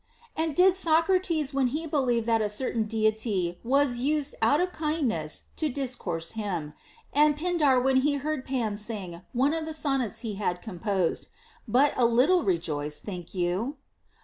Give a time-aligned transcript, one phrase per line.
[0.35, 5.43] And did Socrates when he believed that a certain Divinity was used out of kindness
[5.57, 6.73] to discourse him,
[7.13, 11.27] and Pindar when he heard Pan sing one of the sonnets he had com posed,
[11.67, 13.77] but a little rejoice, think you